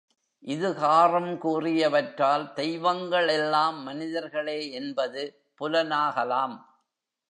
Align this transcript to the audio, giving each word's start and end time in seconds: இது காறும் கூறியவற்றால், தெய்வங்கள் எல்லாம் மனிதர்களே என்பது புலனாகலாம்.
இது 0.43 0.69
காறும் 0.75 1.33
கூறியவற்றால், 1.41 2.53
தெய்வங்கள் 2.53 3.27
எல்லாம் 3.27 3.83
மனிதர்களே 3.83 4.71
என்பது 4.71 5.23
புலனாகலாம். 5.61 6.57